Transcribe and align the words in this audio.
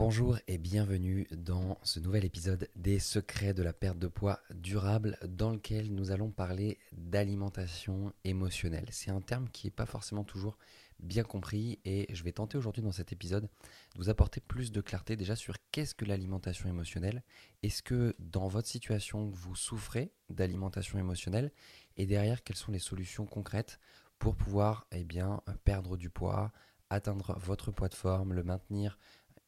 Bonjour 0.00 0.38
et 0.48 0.56
bienvenue 0.56 1.26
dans 1.30 1.76
ce 1.82 2.00
nouvel 2.00 2.24
épisode 2.24 2.70
des 2.74 2.98
secrets 2.98 3.52
de 3.52 3.62
la 3.62 3.74
perte 3.74 3.98
de 3.98 4.06
poids 4.06 4.40
durable 4.54 5.18
dans 5.28 5.50
lequel 5.50 5.94
nous 5.94 6.10
allons 6.10 6.30
parler 6.30 6.78
d'alimentation 6.92 8.10
émotionnelle. 8.24 8.86
C'est 8.92 9.10
un 9.10 9.20
terme 9.20 9.50
qui 9.50 9.66
n'est 9.66 9.72
pas 9.72 9.84
forcément 9.84 10.24
toujours 10.24 10.56
bien 11.00 11.22
compris 11.22 11.80
et 11.84 12.06
je 12.14 12.24
vais 12.24 12.32
tenter 12.32 12.56
aujourd'hui 12.56 12.82
dans 12.82 12.92
cet 12.92 13.12
épisode 13.12 13.42
de 13.42 13.98
vous 13.98 14.08
apporter 14.08 14.40
plus 14.40 14.72
de 14.72 14.80
clarté 14.80 15.16
déjà 15.16 15.36
sur 15.36 15.56
qu'est-ce 15.70 15.94
que 15.94 16.06
l'alimentation 16.06 16.70
émotionnelle. 16.70 17.22
Est-ce 17.62 17.82
que 17.82 18.16
dans 18.18 18.48
votre 18.48 18.68
situation 18.68 19.28
vous 19.28 19.54
souffrez 19.54 20.14
d'alimentation 20.30 20.98
émotionnelle 20.98 21.52
et 21.98 22.06
derrière 22.06 22.42
quelles 22.42 22.56
sont 22.56 22.72
les 22.72 22.78
solutions 22.78 23.26
concrètes 23.26 23.78
pour 24.18 24.34
pouvoir 24.34 24.86
eh 24.92 25.04
bien, 25.04 25.42
perdre 25.64 25.98
du 25.98 26.08
poids, 26.08 26.52
atteindre 26.88 27.38
votre 27.38 27.70
poids 27.70 27.90
de 27.90 27.94
forme, 27.94 28.32
le 28.32 28.42
maintenir 28.42 28.98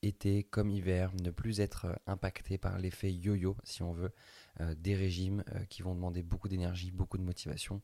été 0.02 0.42
comme 0.44 0.70
hiver, 0.70 1.12
ne 1.22 1.30
plus 1.30 1.60
être 1.60 1.86
euh, 1.86 1.94
impacté 2.06 2.58
par 2.58 2.78
l'effet 2.78 3.12
yo-yo, 3.12 3.56
si 3.64 3.82
on 3.82 3.92
veut, 3.92 4.12
euh, 4.60 4.74
des 4.74 4.94
régimes 4.94 5.44
euh, 5.54 5.64
qui 5.66 5.82
vont 5.82 5.94
demander 5.94 6.22
beaucoup 6.22 6.48
d'énergie, 6.48 6.90
beaucoup 6.90 7.18
de 7.18 7.22
motivation 7.22 7.80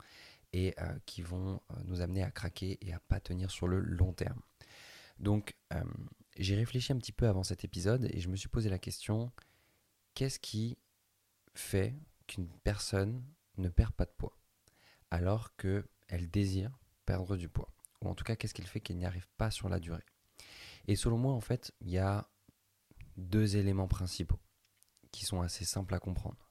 et 0.55 0.75
qui 1.05 1.21
vont 1.21 1.61
nous 1.85 2.01
amener 2.01 2.23
à 2.23 2.31
craquer 2.31 2.79
et 2.81 2.95
à 2.95 3.01
pas 3.01 3.21
tenir 3.21 3.51
sur 3.51 3.69
le 3.69 3.81
long 3.81 4.15
terme. 4.15 4.41
Donc, 5.19 5.55
j'ai 6.39 6.57
réfléchi 6.57 6.91
un 6.91 6.97
petit 6.97 7.12
peu 7.12 7.29
avant 7.29 7.43
cet 7.43 7.65
épisode 7.65 8.09
et 8.15 8.19
je 8.19 8.31
me 8.31 8.37
suis 8.37 8.48
posé 8.48 8.71
la 8.71 8.79
question 8.79 9.31
qu'est-ce 10.15 10.39
qui 10.39 10.79
fait 11.53 11.95
qu'une 12.27 12.48
personne 12.65 13.23
ne 13.59 13.69
perd 13.69 13.93
pas 13.93 14.07
de 14.07 14.15
poids 14.17 14.39
alors 15.11 15.55
qu'elle 15.57 16.31
désire 16.31 16.79
perdre 17.05 17.37
du 17.37 17.51
poids? 17.51 17.71
Ou 18.01 18.09
en 18.09 18.15
tout 18.15 18.25
cas, 18.25 18.35
qu'est-ce 18.35 18.55
qui 18.55 18.62
fait 18.62 18.81
qu'elle 18.81 18.97
n'y 18.97 19.05
arrive 19.05 19.29
pas 19.37 19.51
sur 19.51 19.69
la 19.69 19.79
durée? 19.79 20.07
Et 20.88 20.97
selon 20.97 21.19
moi, 21.19 21.34
en 21.34 21.41
fait, 21.41 21.73
il 21.83 21.91
y 21.91 21.98
a 21.98 22.28
deux 23.19 23.56
éléments 23.56 23.88
principaux 23.88 24.41
qui 25.12 25.24
sont 25.27 25.42
assez 25.42 25.66
simples 25.66 25.95
à 25.95 26.01
comprendre. 26.01 26.51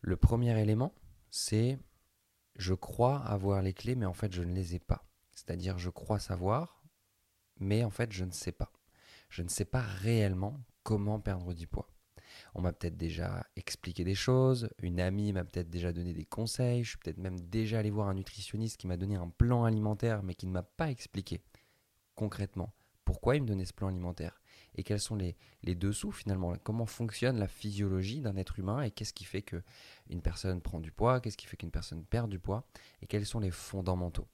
Le 0.00 0.16
premier 0.16 0.60
élément, 0.60 0.94
c'est 1.30 1.78
je 2.56 2.74
crois 2.74 3.20
avoir 3.20 3.62
les 3.62 3.72
clés, 3.72 3.94
mais 3.94 4.06
en 4.06 4.12
fait, 4.12 4.32
je 4.32 4.42
ne 4.42 4.52
les 4.52 4.74
ai 4.74 4.78
pas. 4.78 5.08
C'est-à-dire, 5.32 5.78
je 5.78 5.88
crois 5.88 6.18
savoir, 6.18 6.82
mais 7.58 7.82
en 7.82 7.90
fait, 7.90 8.12
je 8.12 8.24
ne 8.24 8.30
sais 8.30 8.52
pas. 8.52 8.72
Je 9.30 9.42
ne 9.42 9.48
sais 9.48 9.64
pas 9.64 9.80
réellement 9.80 10.60
comment 10.82 11.18
perdre 11.18 11.54
du 11.54 11.66
poids. 11.66 11.88
On 12.54 12.60
m'a 12.60 12.72
peut-être 12.72 12.96
déjà 12.96 13.46
expliqué 13.56 14.04
des 14.04 14.14
choses, 14.14 14.68
une 14.82 15.00
amie 15.00 15.32
m'a 15.32 15.44
peut-être 15.44 15.70
déjà 15.70 15.92
donné 15.92 16.12
des 16.12 16.26
conseils, 16.26 16.84
je 16.84 16.90
suis 16.90 16.98
peut-être 16.98 17.18
même 17.18 17.40
déjà 17.40 17.78
allé 17.78 17.90
voir 17.90 18.08
un 18.08 18.14
nutritionniste 18.14 18.76
qui 18.76 18.86
m'a 18.86 18.98
donné 18.98 19.16
un 19.16 19.30
plan 19.30 19.64
alimentaire, 19.64 20.22
mais 20.22 20.34
qui 20.34 20.46
ne 20.46 20.52
m'a 20.52 20.62
pas 20.62 20.90
expliqué 20.90 21.42
concrètement 22.14 22.74
pourquoi 23.08 23.36
il 23.36 23.42
me 23.42 23.46
donnait 23.46 23.64
ce 23.64 23.72
plan 23.72 23.88
alimentaire 23.88 24.38
et 24.74 24.82
quels 24.82 25.00
sont 25.00 25.16
les, 25.16 25.34
les 25.62 25.74
dessous 25.74 26.12
finalement, 26.12 26.54
comment 26.62 26.84
fonctionne 26.84 27.38
la 27.38 27.48
physiologie 27.48 28.20
d'un 28.20 28.36
être 28.36 28.58
humain 28.58 28.82
et 28.82 28.90
qu'est-ce 28.90 29.14
qui 29.14 29.24
fait 29.24 29.40
qu'une 29.40 30.20
personne 30.22 30.60
prend 30.60 30.78
du 30.78 30.92
poids, 30.92 31.18
qu'est-ce 31.18 31.38
qui 31.38 31.46
fait 31.46 31.56
qu'une 31.56 31.70
personne 31.70 32.04
perd 32.04 32.28
du 32.28 32.38
poids? 32.38 32.68
Et 33.00 33.06
quels 33.06 33.24
sont 33.24 33.40
les 33.40 33.50
fondamentaux? 33.50 34.28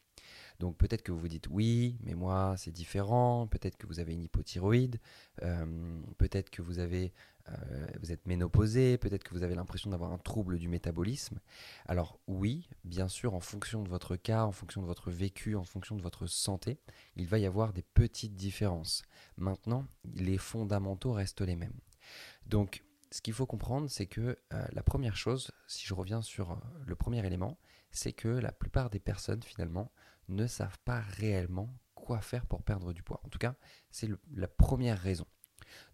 Donc 0.59 0.77
peut-être 0.77 1.03
que 1.03 1.13
vous 1.13 1.21
vous 1.21 1.29
dites 1.29 1.47
oui, 1.51 1.99
mais 2.03 2.15
moi 2.15 2.57
c'est 2.59 2.73
différent, 2.73 3.47
peut-être 3.47 3.77
que 3.77 3.87
vous 3.87 4.01
avez 4.01 4.13
une 4.13 4.25
hypothyroïde, 4.25 4.99
euh, 5.45 6.01
peut-être 6.19 6.51
que 6.51 6.61
vous, 6.61 6.81
avez, 6.81 7.13
euh, 7.49 7.87
vous 8.01 8.13
êtes 8.13 8.27
ménopausé, 8.27 8.97
peut-être 8.99 9.25
que 9.25 9.35
vous 9.35 9.43
avez 9.43 9.55
l'impression 9.55 9.91
d'avoir 9.91 10.13
un 10.13 10.19
trouble 10.19 10.59
du 10.59 10.69
métabolisme. 10.69 11.41
Alors 11.87 12.19
oui, 12.27 12.69
bien 12.85 13.09
sûr, 13.09 13.35
en 13.35 13.41
fonction 13.41 13.83
de 13.83 13.89
votre 13.89 14.17
cas, 14.17 14.45
en 14.45 14.53
fonction 14.53 14.81
de 14.81 14.87
votre 14.87 15.11
vécu, 15.11 15.55
en 15.55 15.65
fonction 15.65 15.97
de 15.97 16.03
votre 16.03 16.27
santé, 16.27 16.81
il 17.17 17.27
va 17.27 17.39
y 17.39 17.47
avoir 17.47 17.73
des 17.73 17.83
petites 17.83 18.35
différences. 18.35 19.03
Maintenant, 19.37 19.87
les 20.15 20.39
fondamentaux 20.39 21.13
restent 21.13 21.43
les 21.43 21.57
mêmes. 21.57 21.79
Donc 22.47 22.83
ce 23.11 23.21
qu'il 23.21 23.35
faut 23.35 23.47
comprendre, 23.47 23.89
c'est 23.89 24.07
que 24.07 24.39
euh, 24.53 24.67
la 24.73 24.83
première 24.83 25.17
chose, 25.17 25.53
si 25.67 25.87
je 25.87 25.95
reviens 25.95 26.23
sur 26.23 26.61
le 26.87 26.97
premier 26.97 27.25
élément, 27.25 27.59
c'est 27.91 28.13
que 28.13 28.29
la 28.29 28.53
plupart 28.53 28.91
des 28.91 29.01
personnes 29.01 29.43
finalement 29.43 29.93
ne 30.29 30.47
savent 30.47 30.79
pas 30.85 31.01
réellement 31.01 31.73
quoi 31.95 32.21
faire 32.21 32.47
pour 32.47 32.63
perdre 32.63 32.93
du 32.93 33.03
poids. 33.03 33.21
En 33.25 33.29
tout 33.29 33.39
cas, 33.39 33.55
c'est 33.91 34.09
la 34.33 34.49
première 34.49 34.99
raison. 34.99 35.27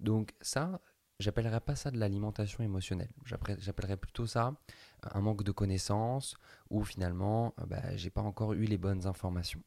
Donc 0.01 0.35
ça, 0.41 0.81
j'appellerais 1.21 1.61
pas 1.61 1.77
ça 1.77 1.91
de 1.91 1.99
l'alimentation 1.99 2.65
émotionnelle. 2.65 3.11
J'appellerais 3.25 3.97
plutôt 3.97 4.27
ça 4.27 4.55
un 5.03 5.21
manque 5.21 5.45
de 5.45 5.53
connaissances 5.53 6.37
ou 6.71 6.83
finalement, 6.83 7.55
euh, 7.61 7.67
bah, 7.67 7.97
j'ai 7.97 8.11
pas 8.11 8.23
encore 8.23 8.55
eu 8.55 8.65
les 8.65 8.79
bonnes 8.79 9.07
informations. 9.07 9.63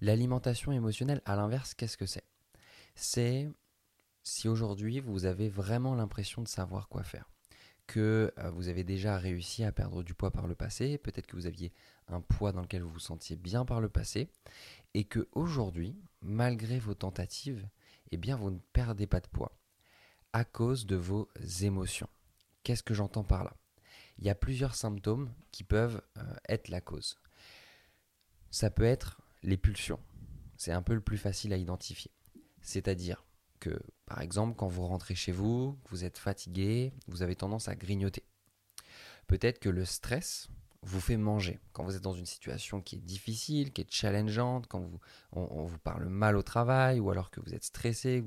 L'alimentation 0.00 0.72
émotionnelle, 0.72 1.22
à 1.24 1.36
l'inverse, 1.36 1.74
qu'est-ce 1.74 1.96
que 1.96 2.06
c'est? 2.06 2.24
C'est 2.94 3.48
si 4.22 4.48
aujourd'hui 4.48 5.00
vous 5.00 5.24
avez 5.24 5.48
vraiment 5.48 5.94
l'impression 5.94 6.42
de 6.42 6.48
savoir 6.48 6.88
quoi 6.88 7.02
faire 7.02 7.30
que 7.88 8.32
euh, 8.38 8.50
vous 8.50 8.68
avez 8.68 8.84
déjà 8.84 9.16
réussi 9.16 9.64
à 9.64 9.72
perdre 9.72 10.04
du 10.04 10.14
poids 10.14 10.30
par 10.30 10.46
le 10.46 10.54
passé, 10.54 10.98
peut-être 10.98 11.26
que 11.26 11.36
vous 11.36 11.46
aviez 11.46 11.72
un 12.06 12.20
poids 12.20 12.52
dans 12.52 12.60
lequel 12.60 12.82
vous 12.82 12.90
vous 12.90 12.98
sentiez 13.00 13.34
bien 13.34 13.64
par 13.64 13.80
le 13.80 13.88
passé, 13.88 14.30
et 14.94 15.04
que 15.04 15.26
aujourd'hui, 15.32 15.96
malgré 16.20 16.78
vos 16.78 16.94
tentatives, 16.94 17.66
eh 18.10 18.18
bien 18.18 18.36
vous 18.36 18.50
ne 18.50 18.58
perdez 18.74 19.06
pas 19.06 19.20
de 19.20 19.26
poids 19.26 19.58
à 20.32 20.44
cause 20.44 20.86
de 20.86 20.96
vos 20.96 21.28
émotions. 21.62 22.08
Qu'est-ce 22.62 22.82
que 22.82 22.94
j'entends 22.94 23.24
par 23.24 23.44
là? 23.44 23.56
Il 24.18 24.26
y 24.26 24.30
a 24.30 24.34
plusieurs 24.34 24.74
symptômes 24.74 25.32
qui 25.52 25.64
peuvent 25.64 26.02
euh, 26.16 26.22
être 26.48 26.68
la 26.68 26.80
cause. 26.80 27.18
Ça 28.50 28.70
peut 28.70 28.84
être 28.84 29.20
les 29.42 29.56
pulsions. 29.56 30.00
C'est 30.56 30.72
un 30.72 30.82
peu 30.82 30.94
le 30.94 31.00
plus 31.00 31.18
facile 31.18 31.52
à 31.52 31.56
identifier. 31.56 32.10
C'est-à-dire 32.62 33.24
que, 33.60 33.80
par 34.06 34.20
exemple, 34.20 34.56
quand 34.56 34.68
vous 34.68 34.86
rentrez 34.86 35.14
chez 35.14 35.32
vous, 35.32 35.78
vous 35.88 36.04
êtes 36.04 36.18
fatigué, 36.18 36.92
vous 37.06 37.22
avez 37.22 37.36
tendance 37.36 37.68
à 37.68 37.76
grignoter. 37.76 38.24
Peut-être 39.26 39.58
que 39.58 39.68
le 39.68 39.84
stress 39.84 40.48
vous 40.82 41.00
fait 41.00 41.16
manger. 41.16 41.58
Quand 41.72 41.84
vous 41.84 41.96
êtes 41.96 42.02
dans 42.02 42.12
une 42.12 42.26
situation 42.26 42.80
qui 42.80 42.96
est 42.96 43.00
difficile, 43.00 43.72
qui 43.72 43.82
est 43.82 43.92
challengeante, 43.92 44.66
quand 44.66 44.90
on, 45.32 45.64
vous 45.64 45.78
parle 45.78 46.08
mal 46.08 46.36
au 46.36 46.42
travail, 46.42 47.00
ou 47.00 47.10
alors 47.10 47.30
que 47.30 47.40
vous 47.40 47.54
êtes 47.54 47.64
stressé, 47.64 48.24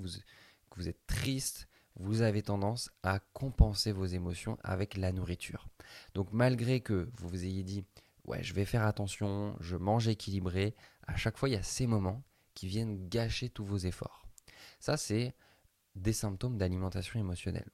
que 0.69 0.75
vous 0.77 0.89
êtes 0.89 1.05
triste, 1.07 1.67
vous 1.95 2.21
avez 2.21 2.41
tendance 2.41 2.89
à 3.03 3.19
compenser 3.33 3.91
vos 3.91 4.05
émotions 4.05 4.57
avec 4.63 4.97
la 4.97 5.11
nourriture. 5.11 5.67
Donc 6.13 6.29
malgré 6.31 6.81
que 6.81 7.09
vous 7.15 7.29
vous 7.29 7.45
ayez 7.45 7.63
dit, 7.63 7.83
ouais, 8.25 8.43
je 8.43 8.53
vais 8.53 8.65
faire 8.65 8.85
attention, 8.85 9.55
je 9.59 9.75
mange 9.75 10.07
équilibré, 10.07 10.75
à 11.07 11.15
chaque 11.15 11.37
fois, 11.37 11.49
il 11.49 11.53
y 11.53 11.57
a 11.57 11.63
ces 11.63 11.87
moments 11.87 12.23
qui 12.53 12.67
viennent 12.67 13.09
gâcher 13.09 13.49
tous 13.49 13.65
vos 13.65 13.77
efforts. 13.77 14.25
Ça, 14.79 14.97
c'est 14.97 15.33
des 15.95 16.13
symptômes 16.13 16.57
d'alimentation 16.57 17.19
émotionnelle. 17.19 17.69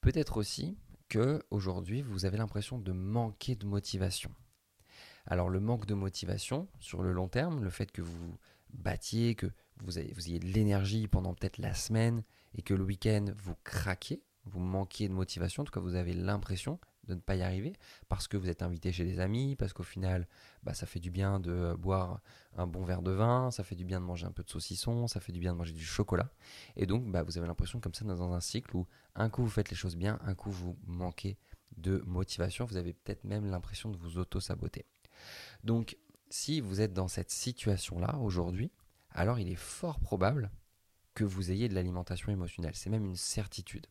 Peut-être 0.00 0.36
aussi 0.36 0.76
que 1.08 1.42
aujourd'hui 1.50 2.02
vous 2.02 2.24
avez 2.24 2.38
l'impression 2.38 2.78
de 2.78 2.92
manquer 2.92 3.56
de 3.56 3.66
motivation. 3.66 4.30
Alors 5.26 5.48
le 5.48 5.60
manque 5.60 5.86
de 5.86 5.94
motivation 5.94 6.68
sur 6.78 7.02
le 7.02 7.12
long 7.12 7.28
terme, 7.28 7.62
le 7.62 7.70
fait 7.70 7.90
que 7.90 8.00
vous 8.00 8.38
battiez, 8.70 9.34
que 9.34 9.50
vous, 9.82 9.92
vous 10.14 10.28
ayez 10.28 10.38
de 10.38 10.46
l'énergie 10.46 11.08
pendant 11.08 11.34
peut-être 11.34 11.58
la 11.58 11.74
semaine 11.74 12.22
et 12.54 12.62
que 12.62 12.74
le 12.74 12.84
week-end 12.84 13.26
vous 13.38 13.54
craquez, 13.64 14.22
vous 14.44 14.60
manquez 14.60 15.08
de 15.08 15.14
motivation, 15.14 15.62
en 15.62 15.64
tout 15.64 15.72
cas 15.72 15.80
vous 15.80 15.94
avez 15.94 16.14
l'impression, 16.14 16.78
de 17.10 17.14
ne 17.14 17.20
pas 17.20 17.36
y 17.36 17.42
arriver 17.42 17.74
parce 18.08 18.28
que 18.28 18.36
vous 18.36 18.48
êtes 18.48 18.62
invité 18.62 18.92
chez 18.92 19.04
des 19.04 19.20
amis, 19.20 19.56
parce 19.56 19.72
qu'au 19.72 19.82
final, 19.82 20.26
bah, 20.62 20.74
ça 20.74 20.86
fait 20.86 21.00
du 21.00 21.10
bien 21.10 21.40
de 21.40 21.74
boire 21.74 22.20
un 22.56 22.66
bon 22.66 22.84
verre 22.84 23.02
de 23.02 23.10
vin, 23.10 23.50
ça 23.50 23.64
fait 23.64 23.74
du 23.74 23.84
bien 23.84 24.00
de 24.00 24.04
manger 24.04 24.26
un 24.26 24.32
peu 24.32 24.42
de 24.42 24.50
saucisson, 24.50 25.06
ça 25.06 25.20
fait 25.20 25.32
du 25.32 25.40
bien 25.40 25.52
de 25.52 25.58
manger 25.58 25.72
du 25.72 25.84
chocolat. 25.84 26.30
Et 26.76 26.86
donc, 26.86 27.10
bah, 27.10 27.22
vous 27.22 27.36
avez 27.36 27.46
l'impression 27.46 27.80
comme 27.80 27.94
ça 27.94 28.04
dans 28.04 28.32
un 28.32 28.40
cycle 28.40 28.74
où 28.76 28.86
un 29.14 29.28
coup 29.28 29.42
vous 29.42 29.50
faites 29.50 29.70
les 29.70 29.76
choses 29.76 29.96
bien, 29.96 30.18
un 30.24 30.34
coup 30.34 30.50
vous 30.50 30.76
manquez 30.86 31.36
de 31.76 32.02
motivation, 32.06 32.64
vous 32.64 32.76
avez 32.76 32.92
peut-être 32.92 33.24
même 33.24 33.46
l'impression 33.50 33.90
de 33.90 33.96
vous 33.96 34.18
auto-saboter. 34.18 34.86
Donc, 35.64 35.96
si 36.28 36.60
vous 36.60 36.80
êtes 36.80 36.92
dans 36.92 37.08
cette 37.08 37.30
situation-là 37.30 38.18
aujourd'hui, 38.18 38.70
alors 39.12 39.38
il 39.38 39.50
est 39.50 39.56
fort 39.56 40.00
probable 40.00 40.50
que 41.14 41.24
vous 41.24 41.50
ayez 41.50 41.68
de 41.68 41.74
l'alimentation 41.74 42.30
émotionnelle. 42.32 42.74
C'est 42.74 42.90
même 42.90 43.04
une 43.04 43.16
certitude. 43.16 43.86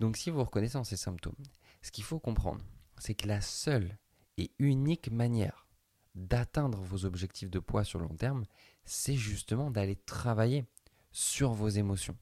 Donc 0.00 0.16
si 0.16 0.30
vous 0.30 0.42
reconnaissez 0.42 0.82
ces 0.84 0.96
symptômes, 0.96 1.36
ce 1.82 1.90
qu'il 1.90 2.04
faut 2.04 2.18
comprendre, 2.18 2.64
c'est 2.98 3.14
que 3.14 3.28
la 3.28 3.40
seule 3.40 3.96
et 4.36 4.50
unique 4.58 5.10
manière 5.10 5.66
d'atteindre 6.14 6.80
vos 6.80 7.04
objectifs 7.04 7.50
de 7.50 7.58
poids 7.58 7.84
sur 7.84 8.00
long 8.00 8.16
terme, 8.16 8.44
c'est 8.84 9.16
justement 9.16 9.70
d'aller 9.70 9.96
travailler 9.96 10.64
sur 11.12 11.52
vos 11.52 11.68
émotions, 11.68 12.16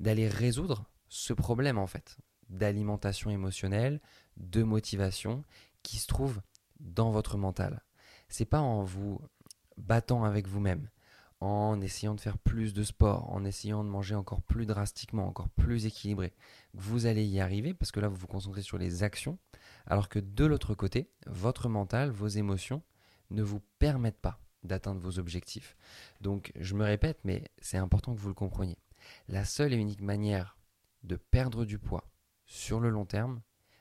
d'aller 0.00 0.28
résoudre 0.28 0.88
ce 1.08 1.32
problème 1.32 1.78
en 1.78 1.86
fait 1.86 2.18
d'alimentation 2.48 3.30
émotionnelle, 3.30 4.00
de 4.36 4.62
motivation 4.62 5.44
qui 5.82 5.98
se 5.98 6.06
trouve 6.06 6.40
dans 6.80 7.10
votre 7.10 7.36
mental. 7.36 7.82
C'est 8.28 8.44
pas 8.44 8.60
en 8.60 8.82
vous 8.82 9.20
battant 9.76 10.24
avec 10.24 10.48
vous-même, 10.48 10.88
en 11.40 11.80
essayant 11.80 12.14
de 12.14 12.20
faire 12.20 12.38
plus 12.38 12.74
de 12.74 12.82
sport, 12.82 13.30
en 13.32 13.44
essayant 13.44 13.84
de 13.84 13.88
manger 13.88 14.14
encore 14.14 14.42
plus 14.42 14.66
drastiquement, 14.66 15.28
encore 15.28 15.48
plus 15.50 15.86
équilibré, 15.86 16.32
vous 16.74 17.06
allez 17.06 17.24
y 17.24 17.40
arriver 17.40 17.74
parce 17.74 17.92
que 17.92 18.00
là, 18.00 18.08
vous 18.08 18.16
vous 18.16 18.26
concentrez 18.26 18.62
sur 18.62 18.78
les 18.78 19.02
actions, 19.02 19.38
alors 19.86 20.08
que 20.08 20.18
de 20.18 20.44
l'autre 20.44 20.74
côté, 20.74 21.10
votre 21.26 21.68
mental, 21.68 22.10
vos 22.10 22.28
émotions 22.28 22.82
ne 23.30 23.42
vous 23.42 23.60
permettent 23.78 24.20
pas 24.20 24.40
d'atteindre 24.64 25.00
vos 25.00 25.18
objectifs. 25.18 25.76
Donc, 26.20 26.52
je 26.56 26.74
me 26.74 26.84
répète, 26.84 27.20
mais 27.24 27.44
c'est 27.60 27.76
important 27.76 28.14
que 28.14 28.20
vous 28.20 28.28
le 28.28 28.34
compreniez. 28.34 28.78
La 29.28 29.44
seule 29.44 29.72
et 29.72 29.76
unique 29.76 30.02
manière 30.02 30.58
de 31.04 31.16
perdre 31.16 31.64
du 31.64 31.78
poids 31.78 32.10
sur 32.46 32.80
le 32.80 32.90
long 32.90 33.04
terme 33.04 33.40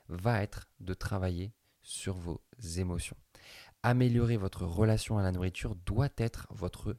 va 0.10 0.44
être 0.44 0.69
de 0.80 0.94
travailler 0.94 1.53
sur 1.81 2.15
vos 2.15 2.42
émotions. 2.77 3.18
Améliorer 3.83 4.38
votre 4.38 4.65
relation 4.65 5.18
à 5.18 5.24
la 5.24 5.31
nourriture 5.31 5.75
doit 5.75 6.10
être 6.18 6.48
votre 6.51 6.98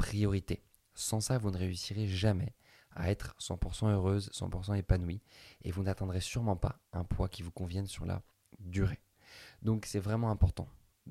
priorité. 0.00 0.62
Sans 0.94 1.20
ça, 1.20 1.36
vous 1.36 1.50
ne 1.50 1.58
réussirez 1.58 2.06
jamais 2.06 2.54
à 2.92 3.10
être 3.10 3.34
100% 3.38 3.92
heureuse, 3.92 4.30
100% 4.32 4.74
épanouie, 4.78 5.20
et 5.62 5.70
vous 5.70 5.82
n'atteindrez 5.82 6.22
sûrement 6.22 6.56
pas 6.56 6.80
un 6.94 7.04
poids 7.04 7.28
qui 7.28 7.42
vous 7.42 7.50
convienne 7.50 7.86
sur 7.86 8.06
la 8.06 8.22
durée. 8.60 9.02
Donc 9.60 9.84
c'est 9.84 9.98
vraiment 9.98 10.30
important 10.30 10.68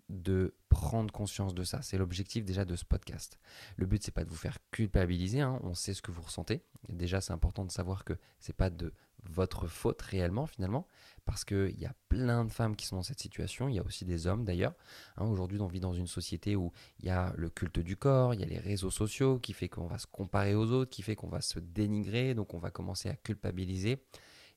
de 0.10 0.56
prendre 0.70 1.14
conscience 1.14 1.54
de 1.54 1.64
ça. 1.64 1.84
C'est 1.84 2.00
l'objectif 2.00 2.46
déjà 2.46 2.66
de 2.66 2.76
ce 2.76 2.84
podcast. 2.84 3.38
Le 3.78 3.86
but 3.86 4.04
c'est 4.04 4.12
pas 4.12 4.26
de 4.26 4.30
vous 4.30 4.36
faire 4.36 4.58
culpabiliser, 4.72 5.42
hein. 5.42 5.60
on 5.62 5.76
sait 5.76 5.94
ce 5.94 6.02
que 6.02 6.12
vous 6.12 6.24
ressentez. 6.24 6.66
Déjà 6.90 7.22
c'est 7.22 7.34
important 7.34 7.66
de 7.66 7.72
savoir 7.72 8.04
que 8.04 8.14
c'est 8.40 8.56
pas 8.56 8.72
de 8.72 8.92
votre 9.24 9.68
faute 9.68 10.02
réellement 10.02 10.46
finalement, 10.46 10.88
parce 11.26 11.46
qu'il 11.46 11.80
y 11.80 11.86
a 11.86 11.94
plein 12.08 12.46
de 12.46 12.52
femmes 12.52 12.76
qui 12.76 12.86
sont 12.86 12.96
dans 12.96 13.04
cette 13.04 13.20
situation, 13.20 13.70
il 13.70 13.76
y 13.76 13.80
a 13.80 13.84
aussi 13.84 14.06
des 14.06 14.28
hommes 14.28 14.46
d'ailleurs. 14.46 14.74
Hein, 15.18 15.26
aujourd'hui 15.26 15.60
on 15.60 15.68
vit 15.68 15.80
dans 15.80 15.94
une 15.94 16.08
société 16.08 16.56
où 16.56 16.72
il 17.00 17.06
y 17.06 17.10
a 17.10 17.34
le 17.38 17.50
culte 17.50 17.80
du 17.80 17.98
corps, 17.98 18.34
il 18.34 18.40
y 18.40 18.44
a 18.44 18.48
les 18.48 18.60
réseaux 18.60 18.92
sociaux 18.92 19.40
qui 19.40 19.54
fait 19.54 19.70
qu'on 19.70 19.88
va 19.88 19.98
se 19.98 20.08
comparer 20.08 20.56
aux 20.56 20.72
autres, 20.72 20.90
qui 20.90 21.02
fait 21.02 21.16
qu'on 21.16 21.30
va 21.30 21.42
se 21.42 21.60
dénigrer, 21.60 22.34
donc 22.34 22.54
on 22.54 22.60
va 22.60 22.72
commencer 22.72 23.10
à 23.10 23.16
culpabiliser. 23.16 24.04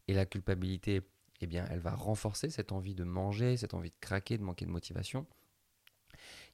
Et 0.09 0.15
la 0.15 0.27
culpabilité, 0.27 1.03
eh 1.41 1.47
bien, 1.47 1.67
elle 1.71 1.79
va 1.79 1.95
renforcer 1.95 2.51
cette 2.51 2.73
envie 2.73 2.95
de 2.95 3.05
manger, 3.05 3.57
cette 3.57 3.75
envie 3.75 3.91
de 3.91 3.97
craquer, 4.01 4.37
de 4.37 4.43
manquer 4.43 4.65
de 4.65 4.71
motivation. 4.71 5.27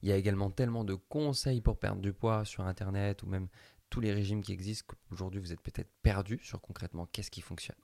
Il 0.01 0.09
y 0.09 0.11
a 0.11 0.17
également 0.17 0.49
tellement 0.49 0.83
de 0.83 0.95
conseils 0.95 1.61
pour 1.61 1.77
perdre 1.77 2.01
du 2.01 2.13
poids 2.13 2.45
sur 2.45 2.65
Internet 2.65 3.23
ou 3.23 3.27
même 3.27 3.47
tous 3.89 4.01
les 4.01 4.13
régimes 4.13 4.41
qui 4.41 4.53
existent 4.53 4.93
qu'aujourd'hui 5.09 5.39
vous 5.39 5.51
êtes 5.51 5.61
peut-être 5.61 5.91
perdu 6.01 6.39
sur 6.43 6.61
concrètement 6.61 7.07
qu'est-ce 7.07 7.31
qui 7.31 7.41
fonctionne. 7.41 7.77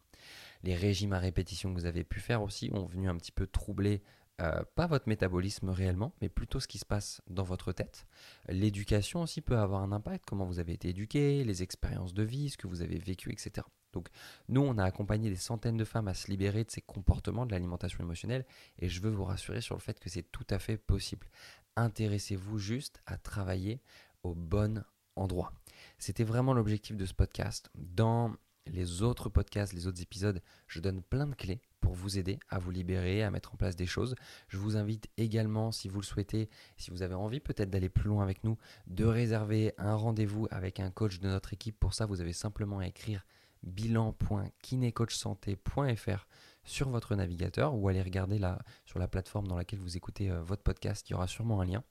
Les 0.65 0.75
régimes 0.75 1.13
à 1.13 1.19
répétition 1.19 1.71
que 1.71 1.79
vous 1.79 1.85
avez 1.85 2.03
pu 2.03 2.19
faire 2.19 2.41
aussi 2.41 2.71
ont 2.73 2.85
venu 2.85 3.07
un 3.07 3.15
petit 3.15 3.31
peu 3.31 3.45
troubler 3.45 4.01
euh, 4.41 4.63
pas 4.73 4.87
votre 4.87 5.07
métabolisme 5.07 5.69
réellement, 5.69 6.11
mais 6.21 6.27
plutôt 6.27 6.59
ce 6.59 6.67
qui 6.67 6.79
se 6.79 6.85
passe 6.85 7.21
dans 7.29 7.43
votre 7.43 7.71
tête. 7.71 8.07
L'éducation 8.49 9.21
aussi 9.21 9.41
peut 9.41 9.59
avoir 9.59 9.83
un 9.83 9.91
impact, 9.91 10.25
comment 10.25 10.43
vous 10.45 10.57
avez 10.57 10.73
été 10.73 10.89
éduqué, 10.89 11.43
les 11.43 11.61
expériences 11.61 12.15
de 12.15 12.23
vie, 12.23 12.49
ce 12.49 12.57
que 12.57 12.65
vous 12.65 12.81
avez 12.81 12.97
vécu, 12.97 13.31
etc. 13.31 13.65
Donc 13.93 14.09
nous, 14.49 14.61
on 14.61 14.79
a 14.79 14.83
accompagné 14.83 15.29
des 15.29 15.35
centaines 15.35 15.77
de 15.77 15.85
femmes 15.85 16.07
à 16.07 16.15
se 16.15 16.31
libérer 16.31 16.63
de 16.63 16.71
ces 16.71 16.81
comportements 16.81 17.45
de 17.45 17.51
l'alimentation 17.51 18.03
émotionnelle, 18.03 18.45
et 18.79 18.89
je 18.89 19.01
veux 19.01 19.11
vous 19.11 19.23
rassurer 19.23 19.61
sur 19.61 19.75
le 19.75 19.81
fait 19.81 19.99
que 19.99 20.09
c'est 20.09 20.29
tout 20.31 20.47
à 20.49 20.57
fait 20.57 20.77
possible. 20.77 21.27
Intéressez-vous 21.75 22.57
juste 22.57 23.01
à 23.05 23.19
travailler 23.19 23.81
au 24.23 24.33
bon 24.33 24.83
endroit. 25.15 25.53
C'était 25.99 26.23
vraiment 26.23 26.53
l'objectif 26.53 26.97
de 26.97 27.05
ce 27.05 27.13
podcast. 27.13 27.69
Dans 27.75 28.35
les 28.67 29.01
autres 29.01 29.29
podcasts, 29.29 29.73
les 29.73 29.87
autres 29.87 30.01
épisodes, 30.01 30.41
je 30.67 30.79
donne 30.79 31.01
plein 31.01 31.27
de 31.27 31.35
clés 31.35 31.61
pour 31.81 31.93
vous 31.93 32.17
aider 32.17 32.39
à 32.49 32.59
vous 32.59 32.71
libérer, 32.71 33.23
à 33.23 33.31
mettre 33.31 33.53
en 33.53 33.57
place 33.57 33.75
des 33.75 33.85
choses. 33.85 34.15
Je 34.47 34.57
vous 34.57 34.77
invite 34.77 35.09
également, 35.17 35.71
si 35.71 35.87
vous 35.87 36.01
le 36.01 36.05
souhaitez, 36.05 36.49
si 36.77 36.91
vous 36.91 37.03
avez 37.03 37.15
envie 37.15 37.39
peut-être 37.39 37.69
d'aller 37.69 37.89
plus 37.89 38.09
loin 38.09 38.23
avec 38.23 38.43
nous, 38.43 38.57
de 38.87 39.05
réserver 39.05 39.73
un 39.77 39.95
rendez-vous 39.95 40.47
avec 40.51 40.79
un 40.79 40.89
coach 40.89 41.19
de 41.19 41.27
notre 41.27 41.53
équipe. 41.53 41.79
Pour 41.79 41.93
ça, 41.93 42.05
vous 42.05 42.21
avez 42.21 42.33
simplement 42.33 42.79
à 42.79 42.87
écrire 42.87 43.25
bilan.kinecoachsanté.fr 43.63 46.27
sur 46.63 46.89
votre 46.89 47.15
navigateur 47.15 47.75
ou 47.75 47.87
aller 47.87 48.01
regarder 48.01 48.39
là 48.39 48.59
sur 48.85 48.99
la 48.99 49.07
plateforme 49.07 49.47
dans 49.47 49.55
laquelle 49.55 49.79
vous 49.79 49.97
écoutez 49.97 50.31
euh, 50.31 50.41
votre 50.41 50.63
podcast, 50.63 51.07
il 51.09 51.13
y 51.13 51.15
aura 51.15 51.27
sûrement 51.27 51.61
un 51.61 51.65
lien 51.65 51.83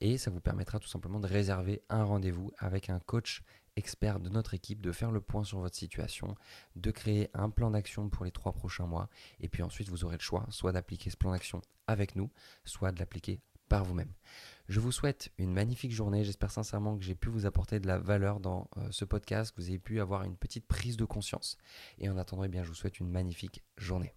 et 0.00 0.18
ça 0.18 0.30
vous 0.30 0.40
permettra 0.40 0.78
tout 0.78 0.88
simplement 0.88 1.18
de 1.18 1.26
réserver 1.26 1.82
un 1.88 2.04
rendez-vous 2.04 2.52
avec 2.58 2.90
un 2.90 3.00
coach 3.00 3.42
expert 3.78 4.20
de 4.20 4.28
notre 4.28 4.54
équipe, 4.54 4.82
de 4.82 4.92
faire 4.92 5.10
le 5.10 5.20
point 5.20 5.44
sur 5.44 5.60
votre 5.60 5.76
situation, 5.76 6.34
de 6.76 6.90
créer 6.90 7.30
un 7.32 7.48
plan 7.48 7.70
d'action 7.70 8.10
pour 8.10 8.24
les 8.24 8.32
trois 8.32 8.52
prochains 8.52 8.86
mois 8.86 9.08
et 9.40 9.48
puis 9.48 9.62
ensuite 9.62 9.88
vous 9.88 10.04
aurez 10.04 10.16
le 10.16 10.22
choix 10.22 10.46
soit 10.50 10.72
d'appliquer 10.72 11.10
ce 11.10 11.16
plan 11.16 11.32
d'action 11.32 11.62
avec 11.86 12.16
nous, 12.16 12.30
soit 12.64 12.92
de 12.92 12.98
l'appliquer 12.98 13.40
par 13.68 13.84
vous-même. 13.84 14.12
Je 14.68 14.80
vous 14.80 14.92
souhaite 14.92 15.30
une 15.38 15.52
magnifique 15.52 15.92
journée. 15.92 16.24
J'espère 16.24 16.50
sincèrement 16.50 16.96
que 16.96 17.04
j'ai 17.04 17.14
pu 17.14 17.28
vous 17.28 17.46
apporter 17.46 17.80
de 17.80 17.86
la 17.86 17.98
valeur 17.98 18.40
dans 18.40 18.68
euh, 18.76 18.88
ce 18.90 19.04
podcast, 19.04 19.54
que 19.54 19.60
vous 19.60 19.68
avez 19.68 19.78
pu 19.78 20.00
avoir 20.00 20.24
une 20.24 20.36
petite 20.36 20.66
prise 20.66 20.96
de 20.96 21.04
conscience. 21.04 21.56
Et 21.98 22.08
en 22.08 22.16
attendant, 22.16 22.44
eh 22.44 22.48
bien, 22.48 22.62
je 22.64 22.68
vous 22.68 22.74
souhaite 22.74 22.98
une 22.98 23.10
magnifique 23.10 23.62
journée. 23.76 24.14